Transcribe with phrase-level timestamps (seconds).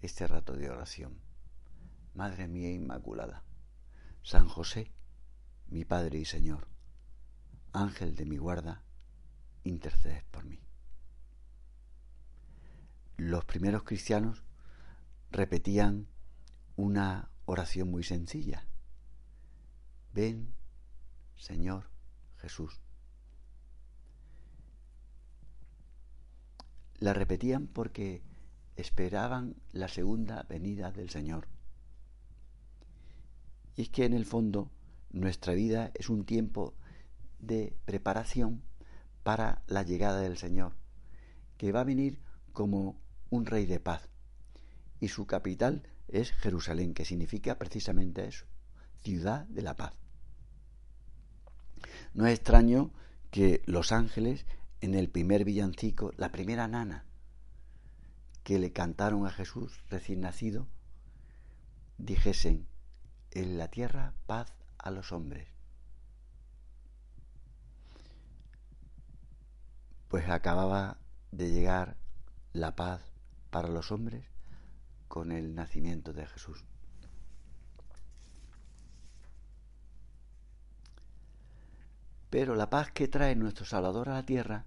[0.00, 1.18] este rato de oración.
[2.14, 3.44] Madre mía Inmaculada,
[4.22, 4.92] San José,
[5.68, 6.68] mi Padre y Señor,
[7.72, 8.82] Ángel de mi guarda,
[9.64, 10.60] intercedes por mí.
[13.16, 14.44] Los primeros cristianos
[15.30, 16.08] repetían
[16.76, 18.66] una oración muy sencilla.
[20.12, 20.54] Ven,
[21.36, 21.90] Señor
[22.36, 22.80] Jesús.
[26.98, 28.22] La repetían porque
[28.78, 31.48] esperaban la segunda venida del Señor.
[33.74, 34.70] Y es que en el fondo
[35.10, 36.74] nuestra vida es un tiempo
[37.40, 38.62] de preparación
[39.24, 40.76] para la llegada del Señor,
[41.56, 42.20] que va a venir
[42.52, 44.08] como un rey de paz.
[45.00, 48.46] Y su capital es Jerusalén, que significa precisamente eso,
[49.00, 49.94] ciudad de la paz.
[52.14, 52.92] No es extraño
[53.30, 54.46] que los ángeles
[54.80, 57.07] en el primer villancico, la primera nana,
[58.48, 60.66] que le cantaron a Jesús recién nacido,
[61.98, 62.66] dijesen,
[63.30, 65.50] en la tierra paz a los hombres.
[70.08, 70.96] Pues acababa
[71.30, 71.98] de llegar
[72.54, 73.02] la paz
[73.50, 74.24] para los hombres
[75.08, 76.64] con el nacimiento de Jesús.
[82.30, 84.64] Pero la paz que trae nuestro Salvador a la tierra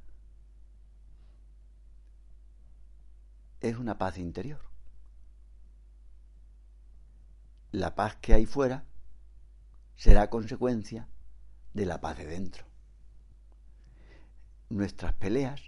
[3.61, 4.59] es una paz interior.
[7.71, 8.83] La paz que hay fuera
[9.95, 11.07] será consecuencia
[11.73, 12.65] de la paz de dentro.
[14.69, 15.61] Nuestras peleas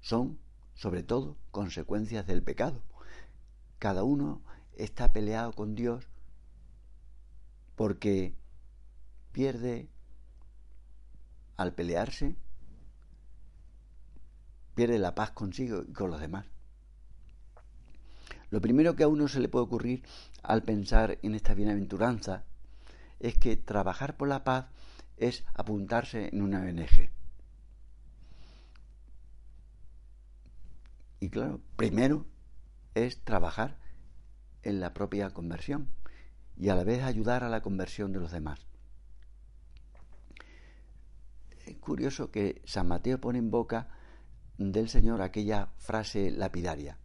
[0.00, 0.38] son,
[0.74, 2.82] sobre todo, consecuencias del pecado.
[3.78, 4.42] Cada uno
[4.76, 6.06] está peleado con Dios
[7.76, 8.34] porque
[9.32, 9.88] pierde
[11.56, 12.36] al pelearse
[14.78, 16.46] pierde la paz consigo y con los demás.
[18.48, 20.04] Lo primero que a uno se le puede ocurrir
[20.44, 22.44] al pensar en esta bienaventuranza
[23.18, 24.66] es que trabajar por la paz
[25.16, 27.10] es apuntarse en una ONG.
[31.18, 32.24] Y claro, primero
[32.94, 33.80] es trabajar
[34.62, 35.88] en la propia conversión
[36.56, 38.64] y a la vez ayudar a la conversión de los demás.
[41.66, 43.97] Es curioso que San Mateo pone en boca
[44.58, 46.98] del Señor aquella frase lapidaria.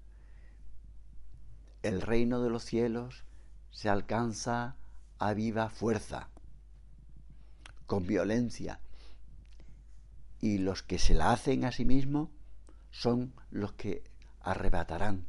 [1.84, 3.26] El reino de los cielos
[3.70, 4.76] se alcanza
[5.20, 6.30] a viva fuerza,
[7.86, 8.80] con violencia,
[10.40, 12.30] y los que se la hacen a sí mismos
[12.90, 14.04] son los que
[14.42, 15.28] arrebatarán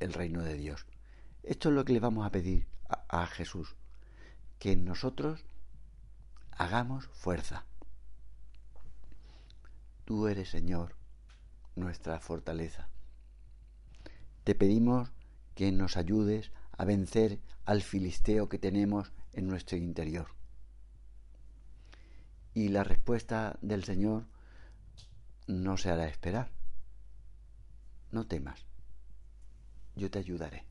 [0.00, 0.86] el reino de Dios.
[1.42, 3.74] Esto es lo que le vamos a pedir a, a Jesús,
[4.58, 5.44] que nosotros
[6.52, 7.64] hagamos fuerza.
[10.04, 10.96] Tú eres, Señor,
[11.76, 12.88] nuestra fortaleza.
[14.44, 15.12] Te pedimos
[15.54, 20.28] que nos ayudes a vencer al filisteo que tenemos en nuestro interior.
[22.54, 24.26] Y la respuesta del Señor
[25.46, 26.50] no se hará esperar.
[28.10, 28.66] No temas,
[29.94, 30.66] yo te ayudaré.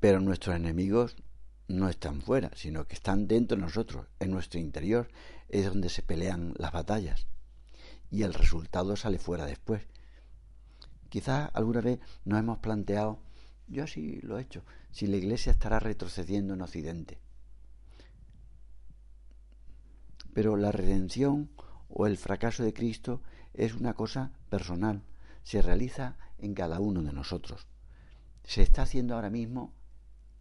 [0.00, 1.16] Pero nuestros enemigos
[1.68, 5.08] no están fuera, sino que están dentro de nosotros, en nuestro interior,
[5.48, 7.26] es donde se pelean las batallas.
[8.10, 9.82] Y el resultado sale fuera después.
[11.08, 13.20] Quizás alguna vez nos hemos planteado,
[13.68, 17.18] yo así lo he hecho, si la Iglesia estará retrocediendo en Occidente.
[20.32, 21.50] Pero la redención
[21.88, 23.22] o el fracaso de Cristo
[23.54, 25.02] es una cosa personal,
[25.44, 27.68] se realiza en cada uno de nosotros.
[28.42, 29.72] Se está haciendo ahora mismo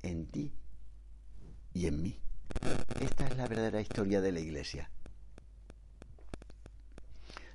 [0.01, 0.53] en ti
[1.73, 2.19] y en mí.
[2.99, 4.89] Esta es la verdadera historia de la Iglesia.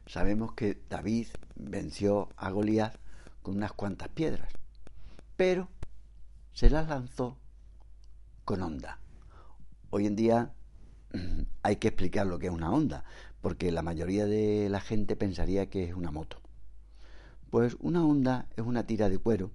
[0.07, 2.97] Sabemos que David venció a Goliat
[3.43, 4.51] con unas cuantas piedras,
[5.37, 5.69] pero
[6.53, 7.39] se las lanzó
[8.45, 8.99] con onda.
[9.91, 10.53] Hoy en día
[11.63, 13.05] hay que explicar lo que es una onda,
[13.41, 16.41] porque la mayoría de la gente pensaría que es una moto.
[17.51, 19.51] Pues una onda es una tira de cuero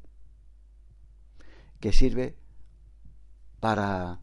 [1.79, 2.37] que sirve
[3.59, 4.21] para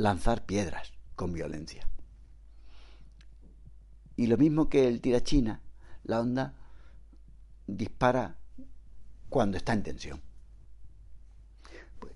[0.00, 1.86] lanzar piedras con violencia.
[4.16, 5.60] Y lo mismo que el tirachina,
[6.04, 6.54] la onda
[7.66, 8.36] dispara
[9.28, 10.20] cuando está en tensión.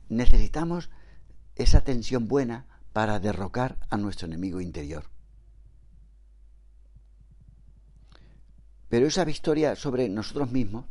[0.09, 0.91] Necesitamos
[1.55, 5.05] esa tensión buena para derrocar a nuestro enemigo interior.
[8.89, 10.87] Pero esa victoria sobre nosotros mismos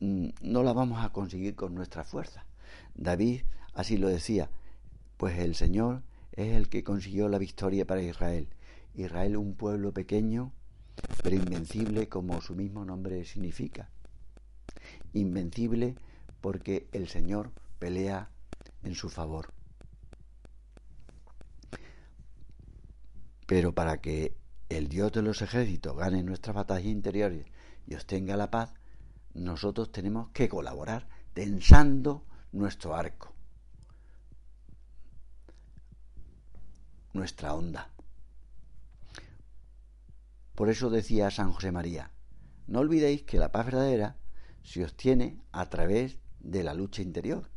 [0.00, 2.46] mm, no la vamos a conseguir con nuestra fuerza.
[2.94, 3.42] David
[3.74, 4.50] así lo decía,
[5.16, 6.02] pues el Señor
[6.32, 8.48] es el que consiguió la victoria para Israel.
[8.94, 10.52] Israel un pueblo pequeño,
[11.22, 13.90] pero invencible como su mismo nombre significa.
[15.12, 15.96] Invencible
[16.40, 18.30] porque el Señor pelea
[18.82, 19.52] en su favor.
[23.46, 24.36] Pero para que
[24.68, 27.46] el Dios de los ejércitos gane nuestras batallas interiores
[27.86, 28.74] y obtenga la paz,
[29.34, 33.35] nosotros tenemos que colaborar tensando nuestro arco,
[37.16, 37.90] nuestra onda.
[40.54, 42.12] Por eso decía San José María,
[42.66, 44.16] no olvidéis que la paz verdadera
[44.62, 47.50] se obtiene a través de la lucha interior.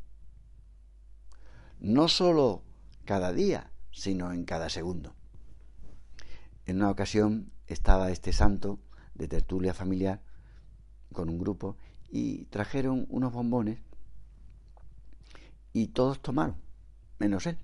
[1.80, 2.64] No sólo
[3.06, 5.16] cada día, sino en cada segundo.
[6.66, 8.80] En una ocasión estaba este santo
[9.16, 10.22] de tertulia familiar
[11.14, 11.78] con un grupo
[12.10, 13.80] y trajeron unos bombones
[15.74, 16.58] y todos tomaron,
[17.18, 17.58] menos él.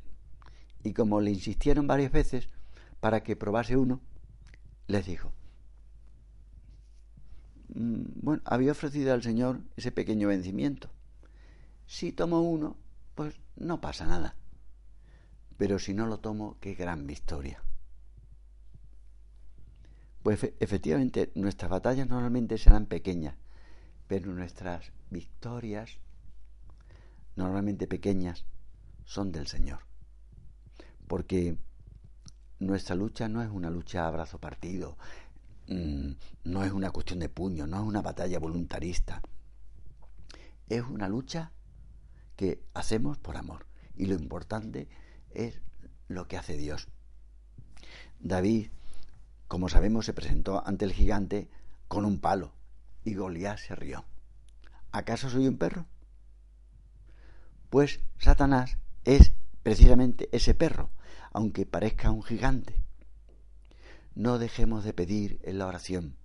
[0.86, 2.48] Y como le insistieron varias veces
[3.00, 4.02] para que probase uno,
[4.86, 5.34] les dijo,
[7.74, 10.92] mm, bueno, había ofrecido al Señor ese pequeño vencimiento.
[11.88, 12.78] Si tomo uno,
[13.16, 14.36] pues no pasa nada.
[15.58, 17.64] Pero si no lo tomo, qué gran victoria.
[20.22, 23.36] Pues efectivamente nuestras batallas normalmente serán pequeñas,
[24.08, 25.98] pero nuestras victorias,
[27.36, 28.46] normalmente pequeñas,
[29.04, 29.80] son del Señor.
[31.07, 31.57] Porque
[32.60, 34.98] nuestra lucha no es una lucha a brazo partido,
[35.68, 36.12] mm,
[36.46, 39.22] no es una cuestión de puño, no es una batalla voluntarista.
[40.68, 41.52] Es una lucha
[42.36, 43.68] que hacemos por amor.
[43.96, 44.88] Y lo importante
[45.31, 45.62] es
[46.07, 46.88] lo que hace Dios.
[48.19, 48.69] David,
[49.48, 51.50] como sabemos, se presentó ante el gigante
[51.88, 52.54] con un palo
[53.04, 54.04] y Goliat se rió.
[54.92, 55.86] ¿Acaso soy un perro?
[57.69, 59.34] Pues Satanás es
[59.66, 60.92] precisamente ese perro,
[61.34, 62.80] aunque parezca un gigante.
[64.14, 66.16] No dejemos de pedir en la oración.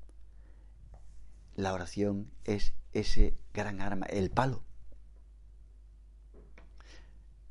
[1.57, 4.63] La oración es ese gran arma, el palo.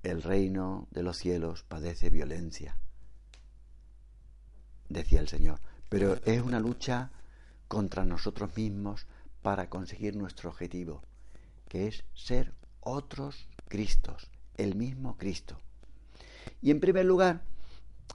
[0.04, 2.78] El reino de los cielos padece violencia,
[4.90, 5.60] decía el Señor,
[5.90, 7.12] pero es una lucha
[7.68, 9.08] contra nosotros mismos
[9.42, 11.02] para conseguir nuestro objetivo,
[11.68, 15.60] que es ser otros Cristos, el mismo Cristo.
[16.62, 17.42] Y en primer lugar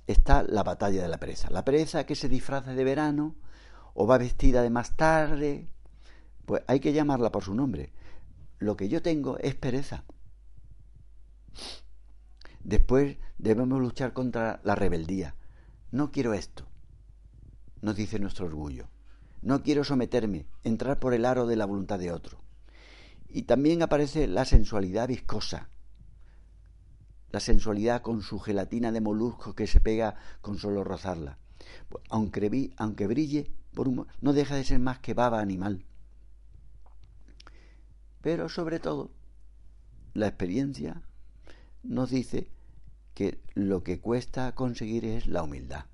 [0.06, 1.50] está la batalla de la pereza.
[1.50, 3.34] La pereza que se disfraza de verano
[3.94, 5.68] o va vestida de más tarde,
[6.44, 7.92] pues hay que llamarla por su nombre.
[8.58, 10.04] Lo que yo tengo es pereza.
[12.62, 15.36] Después debemos luchar contra la rebeldía.
[15.90, 16.66] No quiero esto,
[17.82, 18.88] nos dice nuestro orgullo.
[19.42, 22.38] No quiero someterme, entrar por el aro de la voluntad de otro.
[23.28, 25.68] Y también aparece la sensualidad viscosa,
[27.34, 31.36] la sensualidad con su gelatina de molusco que se pega con solo rozarla.
[32.08, 32.38] Aunque,
[33.08, 35.84] brille, por no deja de ser más que baba animal.
[38.20, 39.10] Pero sobre todo,
[40.12, 41.02] la experiencia
[41.82, 42.52] nos dice
[43.14, 45.86] que lo que cuesta conseguir es la humildad.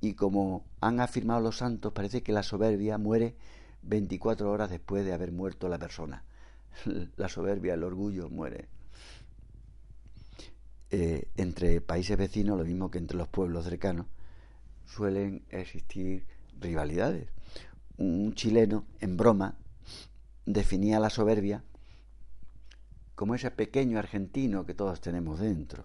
[0.00, 3.34] Y como han afirmado los santos, parece que la soberbia muere
[3.82, 6.22] 24 horas después de haber muerto la persona.
[7.16, 8.68] La soberbia, el orgullo muere
[10.90, 14.06] eh, entre países vecinos, lo mismo que entre los pueblos cercanos,
[14.86, 16.26] suelen existir
[16.60, 17.28] rivalidades.
[17.96, 19.56] Un chileno, en broma,
[20.46, 21.62] definía la soberbia
[23.14, 25.84] como ese pequeño argentino que todos tenemos dentro.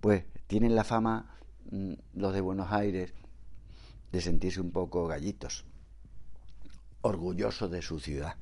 [0.00, 1.38] Pues tienen la fama
[1.70, 3.14] mm, los de Buenos Aires
[4.12, 5.64] de sentirse un poco gallitos,
[7.02, 8.34] orgullosos de su ciudad.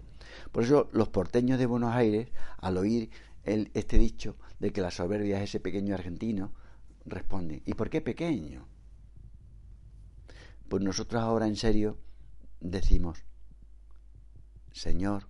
[0.53, 2.29] Por eso los porteños de Buenos Aires,
[2.59, 3.11] al oír
[3.45, 6.53] este dicho de que la soberbia es ese pequeño argentino,
[7.05, 8.67] responde, ¿y por qué pequeño?
[10.69, 11.99] Pues nosotros ahora en serio
[12.61, 13.25] decimos,
[14.73, 15.29] Señor,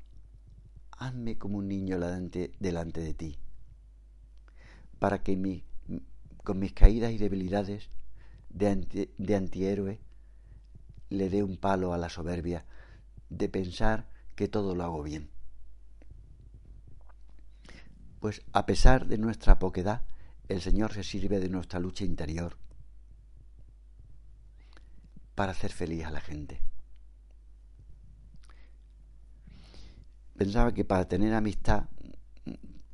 [0.93, 3.39] hazme como un niño delante, delante de ti,
[4.99, 5.65] para que mi,
[6.45, 7.91] con mis caídas y debilidades
[8.49, 10.01] de, de antihéroe
[11.11, 12.65] le dé un palo a la soberbia
[13.29, 15.34] de pensar que todo lo hago bien
[18.25, 20.01] pues a pesar de nuestra poquedad,
[20.49, 22.57] el Señor se sirve de nuestra lucha interior.
[25.35, 26.63] para hacer feliz a la gente.
[30.39, 31.85] Pensaba que para tener amistad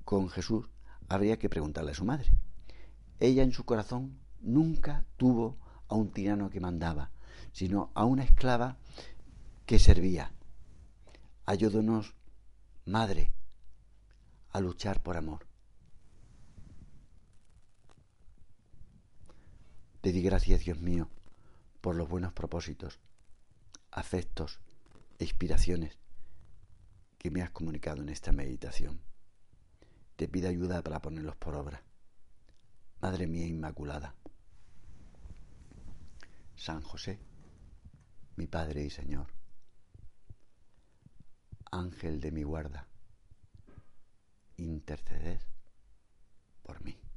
[0.04, 0.68] con Jesús
[1.08, 2.32] habría que preguntarle a su madre.
[3.20, 7.12] Ella en su corazón nunca tuvo a un tirano que mandaba,
[7.52, 8.78] sino a una esclava
[9.64, 10.32] que servía.
[11.46, 12.16] Ayúdanos,
[12.84, 13.32] madre,
[14.52, 15.46] a luchar por amor.
[20.00, 21.08] Te di gracias, Dios mío,
[21.80, 22.98] por los buenos propósitos,
[23.90, 24.60] afectos
[25.18, 25.98] e inspiraciones
[27.18, 29.00] que me has comunicado en esta meditación.
[30.16, 31.82] Te pido ayuda para ponerlos por obra.
[33.00, 34.14] Madre mía Inmaculada,
[36.56, 37.18] San José,
[38.36, 39.28] mi Padre y Señor,
[41.70, 42.89] Ángel de mi guarda,
[44.60, 45.40] interceded
[46.62, 47.09] por mí.